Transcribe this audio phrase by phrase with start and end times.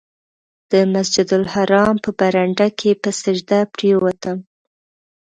[0.71, 4.37] د مسجدالحرام په برنډه کې په سجده پرېوتم.